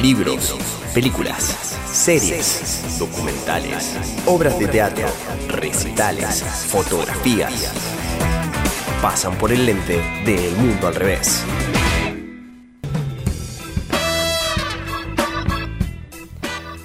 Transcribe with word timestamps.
libros, 0.00 0.54
películas, 0.94 1.76
series, 1.90 2.98
documentales, 3.00 3.96
obras 4.26 4.56
de 4.58 4.68
teatro, 4.68 5.08
recitales, 5.48 6.44
fotografías. 6.44 7.52
Pasan 9.02 9.36
por 9.38 9.50
el 9.50 9.66
lente 9.66 9.96
de 10.24 10.52
Mundo 10.56 10.86
al 10.86 10.94
Revés. 10.94 11.42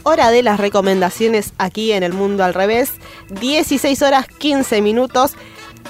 Hora 0.02 0.32
de 0.32 0.42
las 0.42 0.60
recomendaciones 0.60 1.54
aquí 1.60 1.92
en 1.92 2.02
El 2.02 2.14
Mundo 2.14 2.44
al 2.44 2.56
Revés. 2.56 2.94
16 3.30 4.02
horas 4.02 4.28
15 4.28 4.82
minutos. 4.82 5.36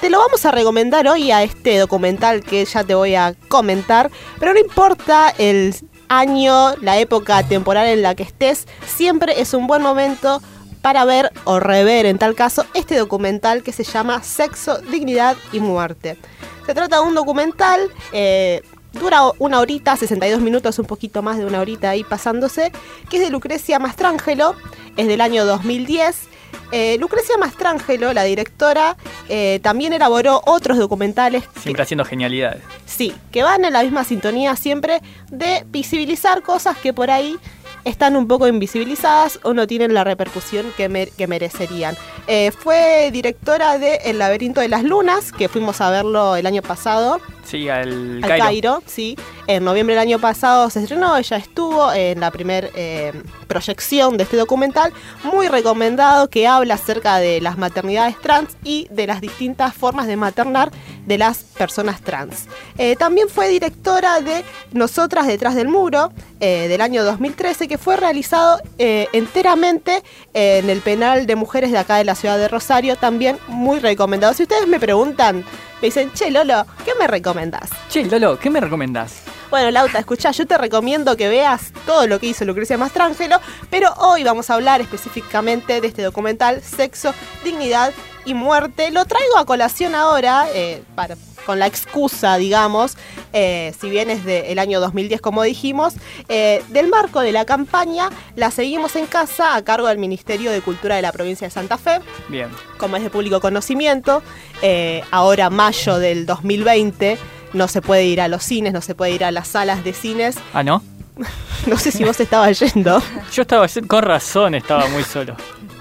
Te 0.01 0.09
lo 0.09 0.19
vamos 0.19 0.45
a 0.45 0.51
recomendar 0.51 1.07
hoy 1.07 1.31
a 1.31 1.43
este 1.43 1.77
documental 1.77 2.43
que 2.43 2.65
ya 2.65 2.83
te 2.83 2.95
voy 2.95 3.15
a 3.15 3.33
comentar, 3.47 4.11
pero 4.39 4.53
no 4.53 4.59
importa 4.59 5.33
el 5.37 5.73
año, 6.19 6.75
la 6.81 6.97
época 6.99 7.43
temporal 7.43 7.87
en 7.87 8.01
la 8.01 8.15
que 8.15 8.23
estés, 8.23 8.67
siempre 8.85 9.41
es 9.41 9.53
un 9.53 9.67
buen 9.67 9.81
momento 9.81 10.41
para 10.81 11.05
ver 11.05 11.31
o 11.45 11.59
rever 11.59 12.05
en 12.05 12.17
tal 12.17 12.35
caso 12.35 12.65
este 12.73 12.97
documental 12.97 13.63
que 13.63 13.71
se 13.71 13.83
llama 13.83 14.21
Sexo, 14.21 14.79
Dignidad 14.79 15.37
y 15.51 15.59
Muerte. 15.59 16.17
Se 16.65 16.73
trata 16.73 16.97
de 16.97 17.03
un 17.03 17.15
documental, 17.15 17.79
eh, 18.11 18.61
dura 18.91 19.21
una 19.39 19.59
horita, 19.59 19.95
62 19.95 20.41
minutos, 20.41 20.79
un 20.79 20.85
poquito 20.85 21.21
más 21.21 21.37
de 21.37 21.45
una 21.45 21.61
horita 21.61 21.89
ahí 21.89 22.03
pasándose, 22.03 22.71
que 23.09 23.17
es 23.17 23.23
de 23.23 23.29
Lucrecia 23.29 23.79
Mastrangelo, 23.79 24.55
es 24.97 25.07
del 25.07 25.21
año 25.21 25.45
2010 25.45 26.32
eh, 26.71 26.97
Lucrecia 26.99 27.37
Mastrangelo, 27.37 28.13
la 28.13 28.23
directora, 28.23 28.97
eh, 29.29 29.59
también 29.61 29.93
elaboró 29.93 30.41
otros 30.45 30.77
documentales. 30.77 31.43
Siempre 31.61 31.83
haciendo 31.83 32.05
genialidades. 32.05 32.63
Sí, 32.85 33.13
que 33.31 33.43
van 33.43 33.65
en 33.65 33.73
la 33.73 33.83
misma 33.83 34.03
sintonía 34.03 34.55
siempre 34.55 35.01
de 35.29 35.63
visibilizar 35.67 36.41
cosas 36.41 36.77
que 36.77 36.93
por 36.93 37.11
ahí 37.11 37.37
están 37.85 38.15
un 38.15 38.27
poco 38.27 38.47
invisibilizadas 38.47 39.39
o 39.43 39.53
no 39.53 39.67
tienen 39.67 39.93
la 39.93 40.03
repercusión 40.03 40.67
que, 40.77 40.89
merecerían. 41.27 41.95
Eh, 42.27 42.51
fue 42.51 43.09
directora 43.11 43.77
de 43.77 43.95
El 44.05 44.19
laberinto 44.19 44.61
de 44.61 44.69
las 44.69 44.83
lunas, 44.83 45.31
que 45.31 45.49
fuimos 45.49 45.81
a 45.81 45.89
verlo 45.89 46.35
el 46.35 46.45
año 46.45 46.61
pasado. 46.61 47.19
Sí, 47.43 47.69
al, 47.69 48.21
Cairo. 48.25 48.81
sí. 48.85 49.17
En 49.47 49.65
noviembre 49.65 49.95
del 49.95 50.01
año 50.01 50.19
pasado 50.19 50.69
se 50.69 50.79
estrenó, 50.79 51.17
ella 51.17 51.37
estuvo 51.37 51.91
en 51.91 52.21
la 52.21 52.31
primera 52.31 52.69
eh, 52.73 53.11
proyección 53.47 54.15
de 54.15 54.23
este 54.23 54.37
documental, 54.37 54.93
muy 55.23 55.49
recomendado, 55.49 56.29
que 56.29 56.47
habla 56.47 56.75
acerca 56.75 57.17
de 57.17 57.41
las 57.41 57.57
maternidades 57.57 58.19
trans 58.21 58.55
y 58.63 58.87
de 58.89 59.05
las 59.05 59.19
distintas 59.19 59.73
formas 59.73 60.07
de 60.07 60.15
maternar 60.15 60.71
de 61.05 61.17
las 61.17 61.39
personas 61.39 62.01
trans. 62.01 62.47
Eh, 62.77 62.95
también 62.95 63.27
fue 63.27 63.49
directora 63.49 64.21
de 64.21 64.45
Nosotras 64.71 65.27
detrás 65.27 65.55
del 65.55 65.67
muro 65.67 66.13
eh, 66.39 66.67
del 66.69 66.79
año 66.79 67.03
2013, 67.03 67.67
que 67.67 67.77
fue 67.77 67.97
realizado 67.97 68.61
enteramente 68.77 70.03
en 70.33 70.69
el 70.69 70.79
penal 70.81 71.25
de 71.25 71.35
mujeres 71.35 71.71
de 71.71 71.77
acá 71.77 71.97
de 71.97 72.05
la 72.05 72.15
ciudad 72.15 72.37
de 72.37 72.47
Rosario, 72.47 72.95
también 72.95 73.37
muy 73.47 73.79
recomendado. 73.79 74.33
Si 74.33 74.43
ustedes 74.43 74.67
me 74.67 74.79
preguntan 74.79 75.43
me 75.83 75.87
dicen, 75.87 76.13
che, 76.13 76.31
Lolo, 76.31 76.65
¿qué 76.85 76.93
me 76.97 77.07
recomendás? 77.07 77.69
Che, 77.89 78.05
Lolo, 78.05 78.39
¿qué 78.39 78.49
me 78.49 78.61
recomendás? 78.61 79.23
Bueno, 79.49 79.69
Lauta, 79.69 79.99
escuchá, 79.99 80.31
yo 80.31 80.47
te 80.47 80.57
recomiendo 80.57 81.17
que 81.17 81.27
veas 81.27 81.73
todo 81.85 82.07
lo 82.07 82.21
que 82.21 82.27
hizo 82.27 82.45
Lucrecia 82.45 82.77
Mastrangelo, 82.77 83.41
pero 83.69 83.93
hoy 83.97 84.23
vamos 84.23 84.49
a 84.49 84.53
hablar 84.53 84.79
específicamente 84.79 85.81
de 85.81 85.87
este 85.87 86.01
documental 86.01 86.61
Sexo, 86.61 87.13
Dignidad 87.43 87.91
y 88.23 88.33
Muerte. 88.33 88.91
Lo 88.91 89.03
traigo 89.03 89.37
a 89.37 89.45
colación 89.45 89.93
ahora, 89.93 90.45
eh, 90.53 90.81
para, 90.95 91.17
con 91.45 91.59
la 91.59 91.67
excusa, 91.67 92.37
digamos, 92.37 92.97
eh, 93.33 93.73
si 93.79 93.89
bien 93.89 94.09
es 94.09 94.23
del 94.25 94.59
año 94.59 94.79
2010 94.79 95.21
como 95.21 95.43
dijimos, 95.43 95.93
eh, 96.29 96.63
del 96.69 96.87
marco 96.87 97.21
de 97.21 97.31
la 97.31 97.45
campaña 97.45 98.09
La 98.35 98.51
Seguimos 98.51 98.95
en 98.95 99.05
Casa 99.05 99.55
a 99.55 99.63
cargo 99.63 99.87
del 99.87 99.97
Ministerio 99.97 100.51
de 100.51 100.61
Cultura 100.61 100.95
de 100.95 101.01
la 101.01 101.11
provincia 101.11 101.47
de 101.47 101.51
Santa 101.51 101.77
Fe. 101.77 101.99
Bien. 102.29 102.49
Como 102.77 102.97
es 102.97 103.03
de 103.03 103.09
público 103.09 103.39
conocimiento, 103.41 104.21
eh, 104.61 105.03
ahora 105.11 105.49
mayo 105.49 105.99
del 105.99 106.25
2020 106.25 107.17
no 107.53 107.67
se 107.67 107.81
puede 107.81 108.05
ir 108.05 108.21
a 108.21 108.27
los 108.27 108.43
cines, 108.43 108.73
no 108.73 108.81
se 108.81 108.95
puede 108.95 109.11
ir 109.11 109.23
a 109.23 109.31
las 109.31 109.47
salas 109.47 109.83
de 109.83 109.93
cines. 109.93 110.37
Ah, 110.53 110.63
¿no? 110.63 110.81
no 111.67 111.77
sé 111.77 111.91
si 111.91 112.03
vos 112.03 112.19
estabas 112.19 112.59
yendo. 112.59 113.01
Yo 113.31 113.43
estaba, 113.43 113.67
con 113.87 114.03
razón, 114.03 114.55
estaba 114.55 114.87
muy 114.87 115.03
solo. 115.03 115.35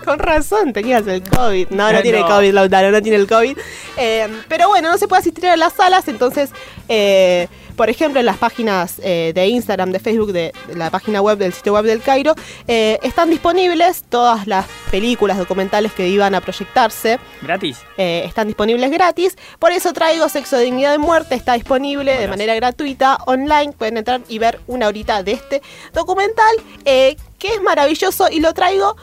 Con 0.05 0.19
razón, 0.19 0.73
tenías 0.73 1.07
el 1.07 1.23
COVID. 1.23 1.69
No, 1.71 1.93
no 1.93 2.03
tiene 2.03 2.23
COVID, 2.23 2.53
Lautaro, 2.53 2.91
no 2.91 3.01
tiene 3.03 3.19
el 3.19 3.27
COVID. 3.27 3.57
Eh, 3.97 4.29
pero 4.49 4.69
bueno, 4.69 4.91
no 4.91 4.99
se 4.99 5.07
puede 5.07 5.21
asistir 5.21 5.47
a 5.47 5.57
las 5.57 5.75
salas, 5.75 6.09
entonces, 6.09 6.51
eh, 6.89 7.49
por 7.77 7.89
ejemplo, 7.89 8.21
en 8.21 8.27
las 8.27 8.37
páginas 8.37 9.01
eh, 9.03 9.33
de 9.35 9.47
Instagram, 9.47 9.93
de 9.93 9.99
Facebook, 9.99 10.33
de, 10.33 10.53
la 10.75 10.91
página 10.91 11.21
web 11.21 11.39
del 11.39 11.53
sitio 11.53 11.75
web 11.75 11.85
del 11.85 12.01
Cairo, 12.03 12.35
están 12.67 13.31
disponibles 13.31 14.05
todas 14.09 14.47
las 14.47 14.67
películas, 14.91 15.39
documentales 15.39 15.93
que 15.93 16.09
iban 16.09 16.35
a 16.35 16.41
proyectarse. 16.41 17.19
¿Gratis? 17.43 17.79
están 17.97 18.49
disponibles 18.49 18.91
gratis. 18.91 19.37
Por 19.59 19.71
eso 19.71 19.93
traigo 19.93 20.29
Sexo, 20.29 20.59
Dignidad 20.59 20.95
y 20.95 20.99
Muerte. 20.99 21.35
Está 21.37 21.53
disponible 21.53 22.17
de 22.19 22.27
manera 22.27 22.55
gratuita, 22.55 23.19
online. 23.27 23.73
Pueden 23.73 23.97
entrar 23.97 24.21
y 24.29 24.39
ver 24.39 24.61
una 24.67 24.89
horita 24.89 25.23
de 25.23 25.33
este 25.33 25.63
documental, 25.93 26.55
que 26.85 27.17
es 27.43 27.63
maravilloso 27.63 28.29
y 28.31 28.41
lo 28.41 28.53
traigo 28.55 28.97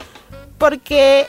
porque 0.60 1.26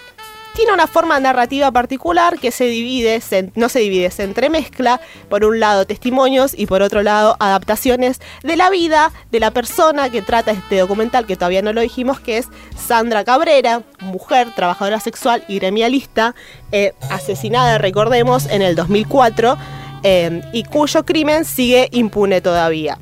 tiene 0.53 0.73
una 0.73 0.85
forma 0.85 1.17
narrativa 1.19 1.71
particular 1.71 2.37
que 2.37 2.51
se 2.51 2.65
divide, 2.65 3.21
no 3.55 3.69
se 3.69 3.79
divide, 3.79 4.11
se 4.11 4.23
entremezcla, 4.23 4.99
por 5.29 5.45
un 5.45 5.61
lado 5.61 5.85
testimonios 5.85 6.53
y 6.55 6.65
por 6.65 6.81
otro 6.81 7.01
lado 7.01 7.37
adaptaciones 7.39 8.19
de 8.43 8.57
la 8.57 8.69
vida 8.69 9.13
de 9.31 9.39
la 9.39 9.51
persona 9.51 10.09
que 10.09 10.21
trata 10.21 10.51
este 10.51 10.79
documental, 10.79 11.25
que 11.25 11.37
todavía 11.37 11.61
no 11.61 11.71
lo 11.71 11.79
dijimos, 11.79 12.19
que 12.19 12.37
es 12.37 12.47
Sandra 12.77 13.23
Cabrera, 13.23 13.83
mujer, 14.01 14.49
trabajadora 14.53 14.99
sexual 14.99 15.45
y 15.47 15.59
gremialista, 15.59 16.35
eh, 16.73 16.93
asesinada, 17.09 17.77
recordemos, 17.77 18.47
en 18.47 18.61
el 18.61 18.75
2004, 18.75 19.57
eh, 20.03 20.41
y 20.51 20.63
cuyo 20.65 21.05
crimen 21.05 21.45
sigue 21.45 21.87
impune 21.93 22.41
todavía. 22.41 22.97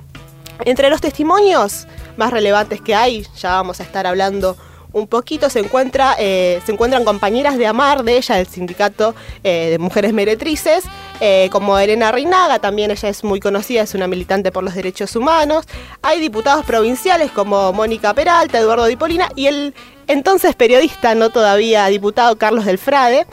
Entre 0.66 0.90
los 0.92 1.02
testimonios 1.02 1.88
más 2.16 2.32
relevantes 2.32 2.82
que 2.82 2.94
hay, 2.94 3.26
ya 3.40 3.54
vamos 3.54 3.80
a 3.80 3.84
estar 3.84 4.06
hablando 4.06 4.56
un 4.92 5.08
poquito 5.08 5.50
se 5.50 5.60
encuentra 5.60 6.16
eh, 6.20 6.62
se 6.66 6.72
encuentran 6.72 7.04
compañeras 7.04 7.58
de 7.58 7.68
Amar 7.68 8.04
de 8.04 8.18
ella 8.18 8.36
del 8.36 8.48
sindicato 8.48 9.16
eh, 9.44 9.70
de 9.72 9.80
mujeres 9.80 10.14
meretrices 10.14 10.84
eh, 11.20 11.50
como 11.52 11.78
Elena 11.78 12.12
Reinaga 12.12 12.60
también 12.60 12.92
ella 12.92 13.10
es 13.10 13.24
muy 13.24 13.40
conocida 13.40 13.82
es 13.82 13.94
una 13.94 14.08
militante 14.08 14.52
por 14.52 14.64
los 14.64 14.76
derechos 14.76 15.16
humanos. 15.16 15.66
Hay 16.02 16.20
diputados 16.20 16.66
provinciales 16.66 17.32
como 17.32 17.74
Mónica 17.74 18.14
Peralta 18.14 18.60
Eduardo 18.60 18.86
Dipolina 18.86 19.30
y 19.36 19.48
el 19.48 19.74
entonces 20.08 20.56
periodista 20.56 21.14
no 21.14 21.30
todavía 21.30 21.86
diputado 21.88 22.36
Carlos 22.38 22.66
del 22.66 22.80
Frade 22.80 23.28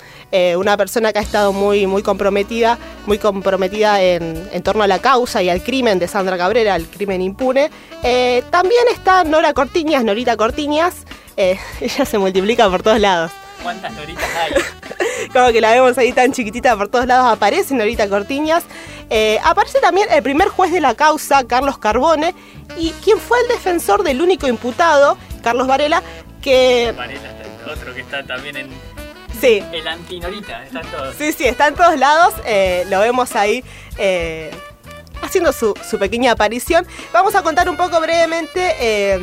una 0.59 0.77
persona 0.77 1.11
que 1.11 1.21
ha 1.21 1.23
estado 1.23 1.55
muy 1.55 1.87
muy 1.87 2.03
comprometida 2.03 2.79
muy 3.07 3.17
comprometida 3.17 4.03
en, 4.03 4.47
en, 4.53 4.63
torno 4.63 4.83
a 4.83 4.87
la 4.87 4.99
causa 4.99 5.43
y 5.43 5.49
al 5.49 5.63
crimen 5.63 5.99
de 5.99 6.07
Sandra 6.07 6.37
Cabrera 6.37 6.77
el 6.77 6.87
crimen 6.87 7.23
impune. 7.23 7.71
También 8.51 8.85
está 8.93 9.25
Nora 9.25 9.55
Cortiñas 9.55 10.05
Norita 10.05 10.37
Cortiñas. 10.37 11.07
Eh, 11.37 11.59
ella 11.81 12.05
se 12.05 12.19
multiplica 12.19 12.69
por 12.71 12.83
todos 12.83 13.01
lados. 13.01 13.33
¿Cuántas 13.67 13.93
Noritas 13.95 14.25
hay? 14.37 15.29
Como 15.33 15.51
que 15.51 15.61
la 15.61 15.73
vemos 15.73 15.99
ahí 15.99 16.13
tan 16.13 16.33
chiquitita 16.33 16.77
por 16.77 16.87
todos 16.87 17.05
lados, 17.05 17.33
aparece 17.33 17.75
Norita 17.75 18.09
Cortiñas. 18.09 18.63
Eh, 19.11 19.41
aparece 19.43 19.81
también 19.81 20.07
el 20.13 20.23
primer 20.23 20.47
juez 20.51 20.71
de 20.71 20.81
la 20.81 20.95
causa, 20.95 21.45
Carlos 21.49 21.77
Carbone, 21.77 22.33
y 22.77 22.93
quien 23.03 23.19
fue 23.19 23.41
el 23.41 23.49
defensor 23.49 24.05
del 24.05 24.23
único 24.23 24.47
imputado, 24.47 25.19
Carlos 25.43 25.67
Varela, 25.67 26.01
que... 26.41 26.95
Varela 26.97 27.29
está 27.29 27.73
otro 27.73 27.93
que 27.93 28.03
está 28.03 28.25
también 28.25 28.57
en... 28.57 28.69
Sí. 29.41 29.65
El 29.73 29.89
antinorita, 29.89 30.63
están 30.63 30.89
todos. 30.89 31.17
Sí, 31.17 31.33
sí, 31.33 31.45
está 31.47 31.67
en 31.67 31.75
todos 31.75 31.99
lados. 31.99 32.35
Eh, 32.45 32.85
lo 32.89 33.01
vemos 33.01 33.35
ahí 33.35 33.65
haciendo 35.23 35.53
su, 35.53 35.75
su, 35.91 35.99
pequeña 35.99 36.31
aparición. 36.31 36.87
Vamos 37.13 37.35
a 37.35 37.43
contar 37.43 37.69
un 37.69 37.77
poco 37.77 38.01
brevemente 38.01 39.19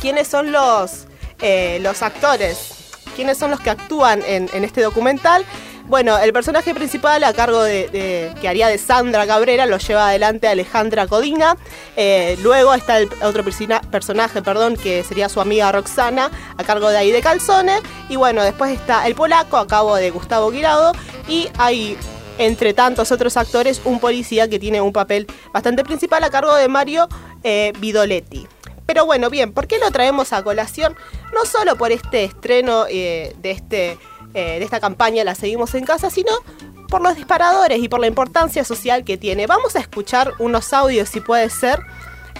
quiénes 0.00 0.28
son 0.28 0.52
los, 0.52 1.06
eh, 1.40 1.78
los 1.80 2.02
actores, 2.02 2.81
quiénes 3.14 3.38
son 3.38 3.50
los 3.50 3.60
que 3.60 3.70
actúan 3.70 4.20
en, 4.26 4.48
este 4.64 4.82
documental. 4.82 5.44
Bueno, 5.86 6.16
el 6.18 6.32
personaje 6.32 6.74
principal 6.74 7.24
a 7.24 7.32
cargo 7.32 7.62
de, 7.62 8.32
que 8.40 8.48
haría 8.48 8.68
de 8.68 8.78
Sandra 8.78 9.26
Cabrera 9.26 9.66
lo 9.66 9.78
lleva 9.78 10.08
adelante 10.08 10.48
Alejandra 10.48 11.06
Codina. 11.06 11.56
Eh, 11.96 12.38
luego 12.42 12.72
está 12.72 12.98
el 12.98 13.10
otro 13.22 13.44
personaje, 13.90 14.42
perdón, 14.42 14.76
que 14.76 15.02
sería 15.02 15.28
su 15.28 15.40
amiga 15.40 15.72
Roxana 15.72 16.30
a 16.56 16.64
cargo 16.64 16.88
de 16.88 16.98
ahí 16.98 17.10
de 17.10 17.20
Calzone. 17.20 17.78
Y 18.08 18.16
bueno, 18.16 18.42
después 18.42 18.70
está 18.70 19.06
el 19.06 19.14
polaco 19.14 19.56
a 19.56 19.66
cargo 19.66 19.96
de 19.96 20.10
Gustavo 20.10 20.50
Guirado. 20.50 20.92
Y 21.28 21.48
hay 21.58 21.98
entre 22.38 22.74
tantos 22.74 23.12
otros 23.12 23.36
actores, 23.36 23.80
un 23.84 24.00
policía 24.00 24.48
que 24.48 24.58
tiene 24.58 24.80
un 24.80 24.92
papel 24.92 25.26
bastante 25.52 25.84
principal 25.84 26.24
a 26.24 26.30
cargo 26.30 26.54
de 26.54 26.68
Mario 26.68 27.08
eh, 27.42 27.72
Vidoletti. 27.78 28.46
Pero 28.86 29.06
bueno, 29.06 29.30
bien, 29.30 29.52
¿por 29.52 29.66
qué 29.66 29.78
lo 29.78 29.90
traemos 29.90 30.32
a 30.32 30.42
colación? 30.42 30.96
No 31.32 31.44
solo 31.44 31.76
por 31.76 31.92
este 31.92 32.24
estreno 32.24 32.84
eh, 32.88 33.34
de, 33.38 33.50
este, 33.50 33.98
eh, 34.34 34.58
de 34.58 34.64
esta 34.64 34.80
campaña 34.80 35.24
La 35.24 35.34
Seguimos 35.34 35.74
en 35.74 35.84
Casa, 35.84 36.10
sino 36.10 36.32
por 36.88 37.00
los 37.00 37.16
disparadores 37.16 37.82
y 37.82 37.88
por 37.88 38.00
la 38.00 38.06
importancia 38.06 38.64
social 38.64 39.04
que 39.04 39.16
tiene. 39.16 39.46
Vamos 39.46 39.76
a 39.76 39.80
escuchar 39.80 40.34
unos 40.38 40.72
audios, 40.72 41.08
si 41.08 41.20
puede 41.20 41.48
ser. 41.48 41.80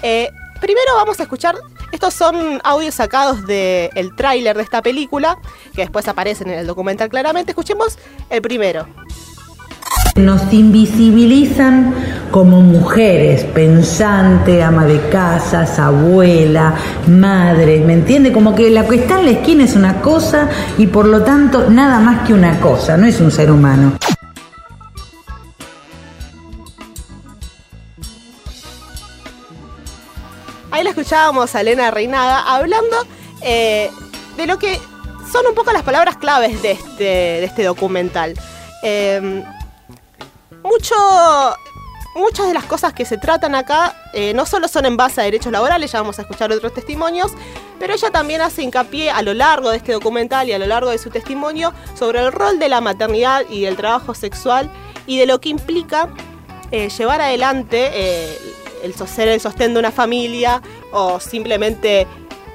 Eh, 0.03 0.31
primero 0.61 0.95
vamos 0.97 1.21
a 1.21 1.23
escuchar 1.23 1.57
Estos 1.93 2.15
son 2.15 2.61
audios 2.65 2.95
sacados 2.95 3.47
del 3.47 4.15
tráiler 4.17 4.57
de 4.57 4.63
esta 4.63 4.83
película, 4.83 5.39
que 5.75 5.83
después 5.83 6.09
aparecen 6.09 6.51
en 6.51 6.59
el 6.59 6.67
documental 6.67 7.09
claramente. 7.09 7.53
Escuchemos 7.53 7.99
el 8.31 8.43
primero. 8.43 8.87
Nos 10.17 10.53
invisibilizan 10.53 11.95
como 12.31 12.61
mujeres, 12.61 13.45
pensante, 13.45 14.63
ama 14.63 14.85
de 14.85 15.09
casas, 15.09 15.79
abuela, 15.79 16.75
madre, 17.07 17.81
¿me 17.81 17.95
entiende? 17.95 18.31
Como 18.31 18.55
que 18.55 18.69
la 18.69 18.87
que 18.87 18.97
está 18.97 19.21
en 19.21 19.25
la 19.25 19.31
esquina 19.33 19.65
es 19.65 19.75
una 19.75 20.03
cosa 20.03 20.51
y 20.77 20.87
por 20.87 21.07
lo 21.07 21.23
tanto 21.23 21.71
nada 21.71 21.99
más 21.99 22.27
que 22.27 22.35
una 22.35 22.61
cosa, 22.61 22.99
no 22.99 23.07
es 23.07 23.21
un 23.21 23.31
ser 23.31 23.51
humano. 23.51 23.95
Ahí 30.71 30.85
la 30.85 30.91
escuchábamos 30.91 31.55
a 31.55 31.63
Elena 31.63 31.91
Reinaga 31.91 32.55
hablando 32.55 32.97
eh, 33.41 33.91
de 34.37 34.47
lo 34.47 34.59
que 34.59 34.79
son 35.33 35.47
un 35.47 35.55
poco 35.55 35.73
las 35.73 35.83
palabras 35.83 36.19
claves 36.19 36.61
de 36.61 36.73
este, 36.73 37.05
de 37.05 37.45
este 37.45 37.63
documental. 37.65 38.35
Eh, 38.83 39.43
mucho, 40.73 40.95
muchas 42.15 42.47
de 42.47 42.55
las 42.55 42.65
cosas 42.65 42.95
que 42.95 43.05
se 43.05 43.19
tratan 43.19 43.55
acá 43.55 43.95
eh, 44.15 44.33
no 44.35 44.47
solo 44.47 44.69
son 44.69 44.87
en 44.87 44.97
base 44.97 45.21
a 45.21 45.25
derechos 45.25 45.53
laborales, 45.53 45.93
ya 45.93 46.01
vamos 46.01 46.19
a 46.19 46.23
escuchar 46.23 46.51
otros 46.51 46.73
testimonios, 46.73 47.33
pero 47.79 47.93
ella 47.93 48.11
también 48.11 48.41
hace 48.41 48.63
hincapié 48.63 49.11
a 49.11 49.21
lo 49.23 49.35
largo 49.35 49.71
de 49.71 49.77
este 49.77 49.93
documental 49.93 50.49
y 50.49 50.53
a 50.53 50.59
lo 50.59 50.67
largo 50.67 50.91
de 50.91 50.99
su 50.99 51.11
testimonio 51.11 51.75
sobre 51.95 52.21
el 52.21 52.33
rol 52.33 52.59
de 52.59 52.69
la 52.71 52.81
maternidad 52.81 53.43
y 53.51 53.63
del 53.63 53.77
trabajo 53.77 54.15
sexual 54.15 54.71
y 55.07 55.19
de 55.19 55.27
lo 55.27 55.41
que 55.41 55.51
implica 55.51 56.09
llevar 56.71 57.21
adelante 57.21 58.39
el 58.83 58.95
ser 58.95 59.29
el 59.29 59.41
sostén 59.41 59.75
de 59.75 59.81
una 59.81 59.93
familia 59.93 60.63
o 60.91 61.21
simplemente 61.21 62.07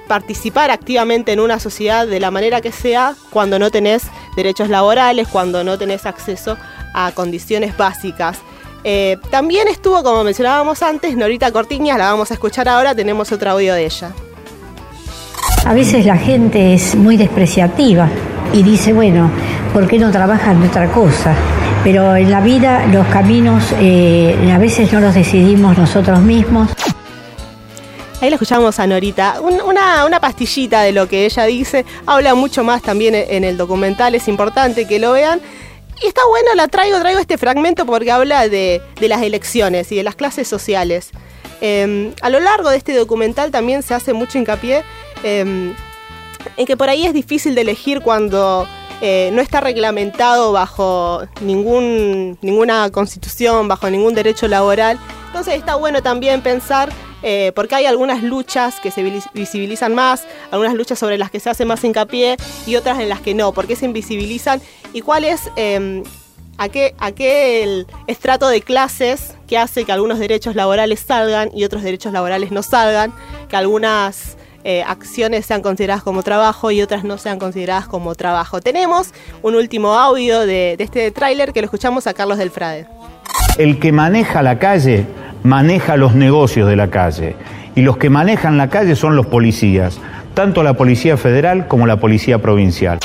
participar 0.07 0.71
activamente 0.71 1.33
en 1.33 1.39
una 1.39 1.59
sociedad 1.59 2.07
de 2.07 2.19
la 2.19 2.31
manera 2.31 2.61
que 2.61 2.71
sea 2.71 3.15
cuando 3.29 3.59
no 3.59 3.69
tenés 3.69 4.03
derechos 4.37 4.69
laborales, 4.69 5.27
cuando 5.27 5.63
no 5.65 5.77
tenés 5.77 6.05
acceso 6.05 6.57
a 6.93 7.11
condiciones 7.11 7.75
básicas. 7.75 8.37
Eh, 8.83 9.17
también 9.31 9.67
estuvo, 9.67 10.01
como 10.03 10.23
mencionábamos 10.23 10.81
antes, 10.81 11.17
Norita 11.17 11.51
Cortiñas, 11.51 11.97
la 11.97 12.11
vamos 12.11 12.31
a 12.31 12.35
escuchar 12.35 12.69
ahora, 12.69 12.95
tenemos 12.95 13.31
otro 13.33 13.51
audio 13.51 13.73
de 13.73 13.85
ella. 13.85 14.11
A 15.65 15.73
veces 15.73 16.05
la 16.05 16.15
gente 16.15 16.73
es 16.73 16.95
muy 16.95 17.17
despreciativa 17.17 18.07
y 18.53 18.63
dice, 18.63 18.93
bueno, 18.93 19.29
¿por 19.73 19.87
qué 19.87 19.99
no 19.99 20.11
trabajan 20.11 20.61
de 20.61 20.67
otra 20.67 20.89
cosa? 20.91 21.33
Pero 21.83 22.15
en 22.15 22.31
la 22.31 22.39
vida 22.39 22.85
los 22.85 23.05
caminos 23.07 23.63
eh, 23.79 24.51
a 24.53 24.57
veces 24.59 24.93
no 24.93 25.01
los 25.01 25.15
decidimos 25.15 25.77
nosotros 25.77 26.21
mismos. 26.21 26.69
Ahí 28.19 28.29
la 28.29 28.35
escuchamos 28.35 28.79
a 28.79 28.87
Norita, 28.87 29.41
una, 29.41 30.05
una, 30.05 30.19
pastillita 30.19 30.81
de 30.81 30.91
lo 30.91 31.07
que 31.07 31.25
ella 31.25 31.45
dice, 31.45 31.85
habla 32.07 32.33
mucho 32.33 32.63
más 32.63 32.81
también 32.81 33.13
en 33.13 33.43
el 33.43 33.57
documental, 33.57 34.15
es 34.15 34.27
importante 34.27 34.87
que 34.87 34.97
lo 34.97 35.11
vean. 35.11 35.39
Y 36.01 36.07
está 36.07 36.21
bueno, 36.27 36.53
la 36.55 36.67
traigo, 36.67 36.99
traigo 36.99 37.19
este 37.19 37.37
fragmento 37.37 37.85
porque 37.85 38.11
habla 38.11 38.47
de, 38.49 38.81
de 38.99 39.07
las 39.07 39.21
elecciones 39.21 39.91
y 39.91 39.95
de 39.95 40.03
las 40.03 40.15
clases 40.15 40.47
sociales. 40.47 41.11
Eh, 41.61 42.13
a 42.21 42.29
lo 42.29 42.39
largo 42.39 42.69
de 42.69 42.77
este 42.77 42.93
documental 42.95 43.51
también 43.51 43.81
se 43.81 43.93
hace 43.93 44.13
mucho 44.13 44.37
hincapié 44.37 44.83
eh, 45.23 45.73
en 46.55 46.65
que 46.65 46.77
por 46.77 46.89
ahí 46.89 47.05
es 47.05 47.13
difícil 47.13 47.55
de 47.55 47.61
elegir 47.61 48.01
cuando 48.01 48.67
eh, 49.01 49.29
no 49.33 49.41
está 49.41 49.61
reglamentado 49.61 50.51
bajo 50.51 51.21
ningún, 51.41 52.37
ninguna 52.41 52.89
constitución, 52.91 53.67
bajo 53.67 53.89
ningún 53.89 54.13
derecho 54.13 54.47
laboral. 54.47 54.99
Entonces 55.27 55.55
está 55.55 55.75
bueno 55.75 56.01
también 56.01 56.41
pensar, 56.41 56.89
eh, 57.23 57.51
porque 57.55 57.75
hay 57.75 57.85
algunas 57.85 58.23
luchas 58.23 58.79
que 58.79 58.91
se 58.91 59.03
visibilizan 59.33 59.95
más, 59.95 60.25
algunas 60.51 60.75
luchas 60.75 60.99
sobre 60.99 61.17
las 61.17 61.31
que 61.31 61.39
se 61.39 61.49
hace 61.49 61.65
más 61.65 61.83
hincapié 61.83 62.37
y 62.65 62.75
otras 62.75 62.99
en 62.99 63.09
las 63.09 63.21
que 63.21 63.33
no, 63.33 63.51
porque 63.51 63.75
se 63.75 63.85
invisibilizan 63.85 64.61
y 64.93 65.01
cuál 65.01 65.23
es 65.23 65.49
eh, 65.55 66.03
aquel 66.57 67.87
estrato 68.07 68.47
de 68.47 68.61
clases 68.61 69.35
que 69.47 69.57
hace 69.57 69.85
que 69.85 69.91
algunos 69.91 70.19
derechos 70.19 70.55
laborales 70.55 70.99
salgan 70.99 71.49
y 71.53 71.63
otros 71.63 71.83
derechos 71.83 72.13
laborales 72.13 72.51
no 72.51 72.63
salgan, 72.63 73.13
que 73.47 73.55
algunas 73.55 74.37
eh, 74.63 74.83
acciones 74.85 75.45
sean 75.45 75.61
consideradas 75.61 76.03
como 76.03 76.23
trabajo 76.23 76.71
y 76.71 76.81
otras 76.81 77.03
no 77.03 77.17
sean 77.17 77.39
consideradas 77.39 77.87
como 77.87 78.15
trabajo. 78.15 78.59
Tenemos 78.59 79.09
un 79.41 79.55
último 79.55 79.93
audio 79.93 80.41
de, 80.41 80.75
de 80.77 80.83
este 80.83 81.11
tráiler 81.11 81.53
que 81.53 81.61
lo 81.61 81.65
escuchamos 81.65 82.07
a 82.07 82.13
Carlos 82.13 82.37
del 82.37 82.51
Frade. 82.51 82.87
El 83.57 83.79
que 83.79 83.91
maneja 83.91 84.41
la 84.41 84.59
calle 84.59 85.05
maneja 85.47 85.95
los 85.95 86.13
negocios 86.13 86.67
de 86.67 86.75
la 86.75 86.89
calle 86.89 87.37
y 87.73 87.81
los 87.81 87.97
que 87.97 88.09
manejan 88.09 88.57
la 88.57 88.69
calle 88.69 88.97
son 88.97 89.15
los 89.15 89.27
policías, 89.27 89.97
tanto 90.33 90.61
la 90.61 90.73
Policía 90.73 91.15
Federal 91.15 91.69
como 91.69 91.87
la 91.87 92.01
Policía 92.01 92.41
Provincial. 92.41 92.99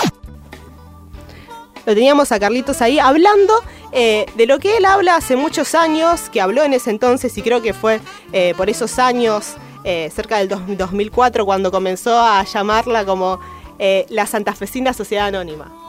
Lo 1.87 1.95
teníamos 1.95 2.33
a 2.33 2.41
Carlitos 2.41 2.83
ahí 2.83 2.99
hablando 2.99 3.55
eh, 3.93 4.27
de 4.37 4.47
lo 4.47 4.59
que 4.59 4.77
él 4.77 4.85
habla 4.87 5.17
hace 5.17 5.37
muchos 5.37 5.77
años, 5.77 6.31
que 6.31 6.41
habló 6.41 6.65
en 6.65 6.73
ese 6.73 6.91
entonces 6.91 7.37
y 7.39 7.43
creo 7.43 7.63
que 7.63 7.75
fue 7.75 8.01
eh, 8.33 8.55
por 8.57 8.69
esos 8.69 8.99
años 8.99 9.55
eh, 9.85 10.11
cerca 10.13 10.39
del 10.39 10.49
2004, 10.49 11.45
cuando 11.45 11.71
comenzó 11.71 12.19
a 12.19 12.43
llamarla 12.43 13.05
como 13.05 13.39
la 14.11 14.27
Santafesina 14.27 14.93
Sociedad 14.93 15.27
Anónima. 15.27 15.82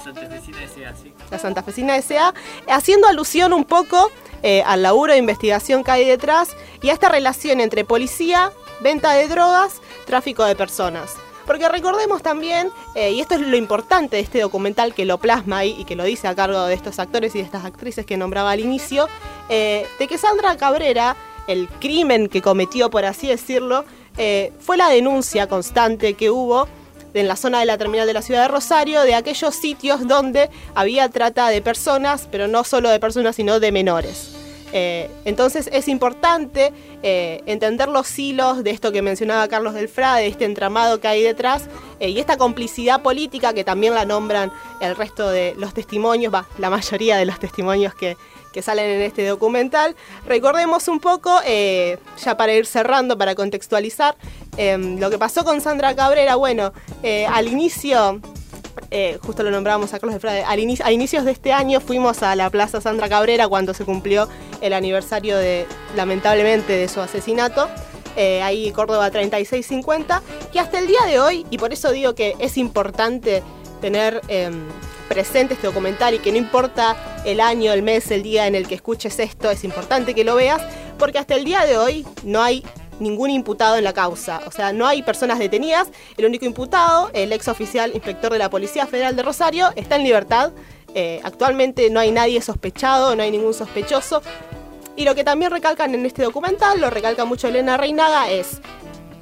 Santafesina 0.00 0.62
S.A.. 0.64 0.94
La 1.30 1.38
Santafesina 1.38 1.96
S.A., 1.96 2.34
haciendo 2.68 3.06
alusión 3.06 3.52
un 3.52 3.64
poco 3.64 4.10
eh, 4.42 4.62
al 4.64 4.82
laburo 4.82 5.12
de 5.12 5.18
investigación 5.18 5.84
que 5.84 5.90
hay 5.90 6.06
detrás 6.06 6.56
y 6.82 6.88
a 6.88 6.92
esta 6.92 7.08
relación 7.08 7.60
entre 7.60 7.84
policía, 7.84 8.52
venta 8.80 9.12
de 9.12 9.28
drogas, 9.28 9.80
tráfico 10.06 10.44
de 10.44 10.56
personas. 10.56 11.14
Porque 11.46 11.68
recordemos 11.68 12.22
también, 12.22 12.70
eh, 12.94 13.12
y 13.12 13.20
esto 13.20 13.34
es 13.34 13.40
lo 13.40 13.56
importante 13.56 14.16
de 14.16 14.22
este 14.22 14.40
documental 14.40 14.94
que 14.94 15.04
lo 15.04 15.18
plasma 15.18 15.58
ahí 15.58 15.74
y 15.78 15.84
que 15.84 15.96
lo 15.96 16.04
dice 16.04 16.28
a 16.28 16.34
cargo 16.34 16.64
de 16.66 16.74
estos 16.74 16.98
actores 16.98 17.34
y 17.34 17.38
de 17.38 17.44
estas 17.44 17.64
actrices 17.64 18.06
que 18.06 18.16
nombraba 18.16 18.52
al 18.52 18.60
inicio, 18.60 19.08
eh, 19.48 19.86
de 19.98 20.06
que 20.06 20.16
Sandra 20.16 20.56
Cabrera 20.56 21.16
el 21.46 21.68
crimen 21.68 22.28
que 22.28 22.42
cometió, 22.42 22.90
por 22.90 23.04
así 23.04 23.26
decirlo, 23.26 23.84
fue 24.60 24.76
la 24.76 24.88
denuncia 24.90 25.48
constante 25.48 26.14
que 26.14 26.30
hubo 26.30 26.68
en 27.14 27.28
la 27.28 27.36
zona 27.36 27.60
de 27.60 27.66
la 27.66 27.78
terminal 27.78 28.06
de 28.06 28.14
la 28.14 28.22
ciudad 28.22 28.42
de 28.42 28.48
Rosario 28.48 29.02
de 29.02 29.14
aquellos 29.14 29.54
sitios 29.54 30.06
donde 30.06 30.50
había 30.74 31.08
trata 31.08 31.48
de 31.48 31.62
personas, 31.62 32.28
pero 32.30 32.48
no 32.48 32.64
solo 32.64 32.90
de 32.90 33.00
personas, 33.00 33.36
sino 33.36 33.60
de 33.60 33.72
menores. 33.72 34.39
Eh, 34.72 35.10
entonces 35.24 35.68
es 35.72 35.88
importante 35.88 36.72
eh, 37.02 37.42
entender 37.46 37.88
los 37.88 38.18
hilos 38.18 38.62
de 38.62 38.70
esto 38.70 38.92
que 38.92 39.02
mencionaba 39.02 39.48
Carlos 39.48 39.74
del 39.74 39.90
de 39.90 40.26
este 40.26 40.44
entramado 40.44 41.00
que 41.00 41.08
hay 41.08 41.22
detrás 41.22 41.64
eh, 41.98 42.10
y 42.10 42.20
esta 42.20 42.36
complicidad 42.36 43.02
política 43.02 43.52
que 43.52 43.64
también 43.64 43.94
la 43.94 44.04
nombran 44.04 44.52
el 44.80 44.96
resto 44.96 45.28
de 45.28 45.54
los 45.58 45.74
testimonios, 45.74 46.32
la 46.58 46.70
mayoría 46.70 47.16
de 47.16 47.24
los 47.26 47.38
testimonios 47.38 47.94
que, 47.94 48.16
que 48.52 48.62
salen 48.62 48.88
en 48.90 49.02
este 49.02 49.26
documental. 49.26 49.96
Recordemos 50.26 50.88
un 50.88 51.00
poco, 51.00 51.40
ya 51.44 52.36
para 52.36 52.54
ir 52.54 52.66
cerrando, 52.66 53.18
para 53.18 53.34
contextualizar, 53.34 54.16
lo 54.56 55.10
que 55.10 55.18
pasó 55.18 55.44
con 55.44 55.60
Sandra 55.60 55.94
Cabrera. 55.94 56.36
Bueno, 56.36 56.72
al 57.28 57.48
inicio, 57.48 58.20
eh, 58.90 59.18
justo 59.22 59.42
lo 59.42 59.50
nombrábamos 59.50 59.94
a 59.94 59.98
Carlos 59.98 60.14
de 60.14 60.20
Frade, 60.20 60.42
al 60.42 60.58
inicio, 60.58 60.84
a 60.84 60.92
inicios 60.92 61.24
de 61.24 61.30
este 61.30 61.52
año 61.52 61.80
fuimos 61.80 62.22
a 62.22 62.34
la 62.34 62.50
Plaza 62.50 62.80
Sandra 62.80 63.08
Cabrera 63.08 63.46
cuando 63.48 63.72
se 63.72 63.84
cumplió 63.84 64.28
el 64.60 64.72
aniversario 64.72 65.36
de, 65.36 65.66
lamentablemente, 65.96 66.72
de 66.72 66.88
su 66.88 67.00
asesinato. 67.00 67.68
Eh, 68.16 68.42
ahí 68.42 68.72
Córdoba 68.72 69.10
3650, 69.10 70.22
que 70.52 70.58
hasta 70.58 70.80
el 70.80 70.88
día 70.88 71.00
de 71.06 71.20
hoy, 71.20 71.46
y 71.50 71.58
por 71.58 71.72
eso 71.72 71.92
digo 71.92 72.14
que 72.16 72.34
es 72.40 72.58
importante 72.58 73.42
tener 73.80 74.20
em, 74.26 74.64
presente 75.08 75.54
este 75.54 75.68
documental 75.68 76.14
y 76.14 76.18
que 76.18 76.32
no 76.32 76.38
importa 76.38 76.96
el 77.24 77.40
año, 77.40 77.72
el 77.72 77.82
mes, 77.82 78.10
el 78.10 78.24
día 78.24 78.48
en 78.48 78.56
el 78.56 78.66
que 78.66 78.74
escuches 78.74 79.20
esto, 79.20 79.50
es 79.50 79.62
importante 79.62 80.14
que 80.14 80.24
lo 80.24 80.34
veas, 80.34 80.60
porque 80.98 81.18
hasta 81.18 81.36
el 81.36 81.44
día 81.44 81.64
de 81.64 81.78
hoy 81.78 82.06
no 82.24 82.42
hay 82.42 82.64
ningún 83.00 83.30
imputado 83.30 83.76
en 83.76 83.84
la 83.84 83.92
causa. 83.92 84.40
O 84.46 84.50
sea, 84.50 84.72
no 84.72 84.86
hay 84.86 85.02
personas 85.02 85.38
detenidas. 85.38 85.88
El 86.16 86.26
único 86.26 86.44
imputado, 86.44 87.10
el 87.12 87.32
ex 87.32 87.48
oficial 87.48 87.92
inspector 87.94 88.32
de 88.32 88.38
la 88.38 88.50
Policía 88.50 88.86
Federal 88.86 89.16
de 89.16 89.22
Rosario, 89.22 89.70
está 89.76 89.96
en 89.96 90.04
libertad. 90.04 90.52
Eh, 90.94 91.20
actualmente 91.24 91.88
no 91.90 92.00
hay 92.00 92.10
nadie 92.10 92.40
sospechado, 92.40 93.16
no 93.16 93.22
hay 93.22 93.30
ningún 93.30 93.54
sospechoso. 93.54 94.22
Y 94.96 95.04
lo 95.04 95.14
que 95.14 95.24
también 95.24 95.50
recalcan 95.50 95.94
en 95.94 96.04
este 96.04 96.22
documental, 96.22 96.80
lo 96.80 96.90
recalca 96.90 97.24
mucho 97.24 97.48
Elena 97.48 97.76
Reinaga, 97.76 98.30
es 98.30 98.60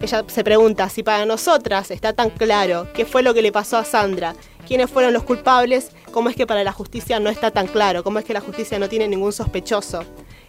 ella 0.00 0.24
se 0.28 0.44
pregunta 0.44 0.88
si 0.88 1.02
para 1.02 1.26
nosotras 1.26 1.90
está 1.90 2.12
tan 2.12 2.30
claro 2.30 2.86
qué 2.94 3.04
fue 3.04 3.22
lo 3.22 3.34
que 3.34 3.42
le 3.42 3.50
pasó 3.50 3.78
a 3.78 3.84
Sandra, 3.84 4.34
quiénes 4.66 4.88
fueron 4.88 5.12
los 5.12 5.24
culpables, 5.24 5.90
cómo 6.12 6.28
es 6.28 6.36
que 6.36 6.46
para 6.46 6.62
la 6.62 6.72
justicia 6.72 7.18
no 7.18 7.30
está 7.30 7.50
tan 7.50 7.66
claro, 7.66 8.04
cómo 8.04 8.20
es 8.20 8.24
que 8.24 8.32
la 8.32 8.40
justicia 8.40 8.78
no 8.78 8.88
tiene 8.88 9.08
ningún 9.08 9.32
sospechoso. 9.32 10.04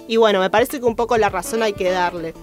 Y 0.08 0.18
bueno, 0.18 0.40
me 0.40 0.52
parece 0.52 0.80
que 0.80 0.86
un 0.86 0.96
poco 0.96 1.18
la 1.18 1.30
razón 1.30 1.64
hay 1.64 1.74
que 1.74 1.90
darle. 1.90 2.34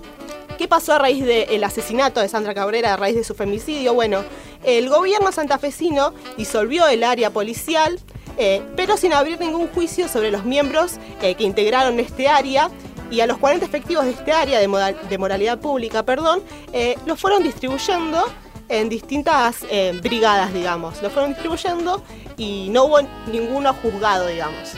¿Qué 0.58 0.68
pasó 0.68 0.94
a 0.94 0.98
raíz 0.98 1.24
del 1.24 1.62
asesinato 1.64 2.20
de 2.20 2.28
Sandra 2.28 2.54
Cabrera, 2.54 2.94
a 2.94 2.96
raíz 2.96 3.16
de 3.16 3.24
su 3.24 3.34
femicidio? 3.34 3.92
Bueno, 3.92 4.24
el 4.64 4.88
gobierno 4.88 5.30
santafesino 5.30 6.14
disolvió 6.38 6.86
el 6.88 7.04
área 7.04 7.30
policial, 7.30 8.00
eh, 8.38 8.62
pero 8.74 8.96
sin 8.96 9.12
abrir 9.12 9.38
ningún 9.38 9.68
juicio 9.68 10.08
sobre 10.08 10.30
los 10.30 10.44
miembros 10.44 10.96
eh, 11.20 11.34
que 11.34 11.44
integraron 11.44 12.00
este 12.00 12.28
área 12.28 12.70
y 13.10 13.20
a 13.20 13.26
los 13.26 13.38
40 13.38 13.66
efectivos 13.66 14.04
de 14.04 14.12
este 14.12 14.32
área 14.32 14.58
de, 14.58 15.18
moralidad 15.18 15.58
pública, 15.58 16.04
perdón, 16.04 16.42
eh, 16.72 16.96
los 17.06 17.20
fueron 17.20 17.42
distribuyendo 17.42 18.24
en 18.68 18.88
distintas 18.88 19.58
eh, 19.70 19.98
brigadas, 20.02 20.52
digamos. 20.52 21.00
Los 21.02 21.12
fueron 21.12 21.32
distribuyendo 21.32 22.02
y 22.36 22.68
no 22.70 22.84
hubo 22.84 22.98
ninguno 23.30 23.72
juzgado, 23.74 24.26
digamos. 24.26 24.72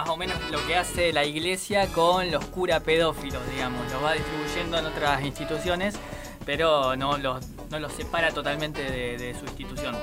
Más 0.00 0.08
o 0.08 0.16
menos 0.16 0.38
lo 0.50 0.66
que 0.66 0.76
hace 0.76 1.12
la 1.12 1.26
iglesia 1.26 1.86
con 1.88 2.30
los 2.30 2.42
cura 2.46 2.80
pedófilos, 2.80 3.42
digamos. 3.50 3.82
Los 3.92 4.02
va 4.02 4.14
distribuyendo 4.14 4.78
en 4.78 4.86
otras 4.86 5.22
instituciones, 5.22 5.94
pero 6.46 6.96
no 6.96 7.18
los, 7.18 7.46
no 7.68 7.78
los 7.78 7.92
separa 7.92 8.30
totalmente 8.32 8.80
de, 8.80 9.34
su 9.38 9.44
institución. 9.44 9.94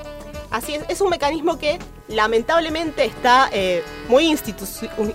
Así 0.52 0.76
es, 0.76 0.84
es 0.88 1.00
un 1.00 1.10
mecanismo 1.10 1.58
que 1.58 1.80
lamentablemente 2.06 3.06
está 3.06 3.48
eh, 3.50 3.82
muy 4.08 4.32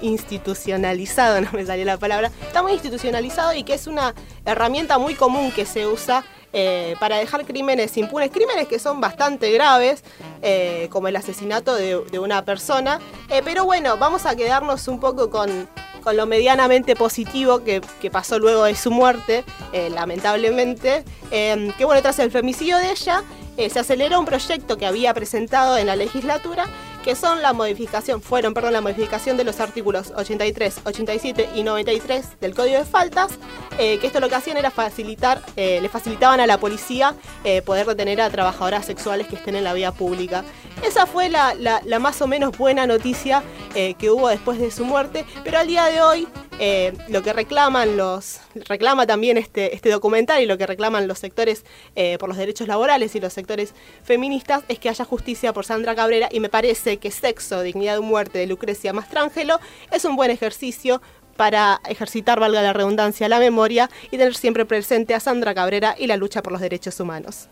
institucionalizado, 0.02 1.40
no 1.46 1.50
me 1.54 1.66
salió 1.66 1.86
la 1.86 1.96
palabra, 1.96 2.30
está 2.46 2.62
muy 2.62 2.74
institucionalizado 2.74 3.54
y 3.54 3.64
que 3.64 3.76
es 3.76 3.88
una 3.88 4.14
herramienta 4.44 4.98
muy 4.98 5.16
común 5.16 5.54
que 5.54 5.66
se 5.66 5.88
usa 5.88 6.26
eh, 6.56 6.96
para 7.00 7.18
dejar 7.18 7.46
crímenes 7.46 7.98
impunes, 7.98 8.30
crímenes 8.30 8.68
que 8.68 8.78
son 8.78 9.02
bastante 9.02 9.52
graves, 9.52 10.04
eh, 10.44 10.88
como 10.92 11.08
el 11.08 11.16
asesinato 11.16 11.74
de, 11.74 12.20
una 12.20 12.46
persona. 12.46 13.00
Eh, 13.30 13.42
pero 13.44 13.66
bueno, 13.66 13.98
vamos 13.98 14.28
a 14.28 14.36
quedarnos 14.36 14.88
un 14.88 15.00
poco 15.00 15.32
con, 15.32 15.68
lo 16.14 16.26
medianamente 16.28 16.96
positivo 16.96 17.64
que, 17.64 17.82
pasó 18.12 18.38
luego 18.38 18.66
de 18.66 18.76
su 18.76 18.92
muerte, 18.92 19.44
lamentablemente. 19.72 21.04
que 21.32 21.86
bueno, 21.86 22.02
tras 22.02 22.20
el 22.20 22.30
femicidio 22.30 22.78
de 22.78 22.92
ella, 22.92 23.24
se 23.58 23.80
aceleró 23.80 24.20
un 24.20 24.26
proyecto 24.26 24.78
que 24.78 24.86
había 24.86 25.14
presentado 25.14 25.78
en 25.78 25.88
la 25.88 25.96
legislatura 25.96 26.68
que 27.04 27.16
son 27.16 27.42
la 27.42 27.54
modificación, 27.54 28.22
fueron, 28.22 28.54
perdón, 28.54 28.74
la 28.74 28.82
modificación 28.82 29.38
de 29.38 29.44
los 29.44 29.60
artículos 29.60 30.14
83, 30.16 30.82
87 30.86 31.50
y 31.54 31.64
93 31.64 32.40
del 32.40 32.56
Código 32.56 32.80
de 32.80 32.86
Faltas, 32.86 33.34
eh, 33.78 34.00
que 34.00 34.08
esto 34.08 34.20
lo 34.20 34.30
que 34.30 34.36
hacían 34.36 34.58
era 34.58 34.72
facilitar, 34.72 35.42
eh, 35.56 35.80
le 35.82 35.90
facilitaban 35.90 36.40
a 36.40 36.48
la 36.48 36.58
policía 36.58 37.14
eh, 37.44 37.62
poder 37.62 37.86
detener 37.86 38.22
a 38.22 38.30
trabajadoras 38.30 38.86
sexuales 38.86 39.28
que 39.28 39.36
estén 39.36 39.56
en 39.56 39.66
la 39.66 39.74
vía 39.74 39.92
pública. 39.92 40.46
Esa 40.82 41.06
fue 41.06 41.30
la, 41.30 41.54
la 41.54 42.00
más 42.00 42.22
o 42.22 42.28
menos 42.28 42.58
buena 42.58 42.88
noticia 42.88 43.44
que 43.74 44.12
hubo 44.12 44.30
después 44.30 44.60
de 44.60 44.70
su 44.70 44.86
muerte, 44.86 45.26
pero 45.44 45.58
al 45.58 45.68
día 45.68 45.86
de 45.86 46.02
hoy 46.02 46.28
eh, 46.66 46.94
lo 47.10 47.22
que 47.24 47.34
reclaman 47.34 47.98
los, 47.98 48.40
reclama 48.70 49.06
también 49.06 49.38
este, 49.38 49.76
este 49.76 49.90
documental 49.90 50.42
y 50.42 50.46
lo 50.46 50.58
que 50.58 50.66
reclaman 50.66 51.10
los 51.10 51.20
sectores 51.20 51.66
eh, 51.98 52.18
por 52.18 52.30
los 52.30 52.38
derechos 52.38 52.70
laborales 52.70 53.14
y 53.16 53.20
los 53.20 53.34
sectores 53.34 53.74
feministas 54.02 54.64
es 54.70 54.80
que 54.80 54.88
haya 54.88 55.04
justicia 55.04 55.52
por 55.52 55.66
Sandra 55.66 55.94
Cabrera 55.94 56.30
y 56.32 56.40
me 56.40 56.48
parece 56.48 57.00
que 57.00 57.12
Sexo, 57.12 57.64
Dignidad 57.64 57.98
y 57.98 58.02
Muerte 58.02 58.40
de 58.40 58.48
Lucrecia 58.48 58.94
Mastrangelo 58.94 59.60
es 59.92 60.06
un 60.06 60.16
buen 60.16 60.32
ejercicio 60.32 61.02
para 61.36 61.82
ejercitar, 61.90 62.40
valga 62.40 62.62
la 62.62 62.72
redundancia, 62.72 63.28
la 63.28 63.40
memoria 63.40 63.90
y 64.10 64.18
tener 64.18 64.34
siempre 64.34 64.66
presente 64.66 65.16
a 65.16 65.20
Sandra 65.20 65.54
Cabrera 65.54 65.98
y 66.00 66.08
la 66.08 66.16
lucha 66.16 66.42
por 66.42 66.54
los 66.54 66.62
derechos 66.62 66.98
humanos. 66.98 67.50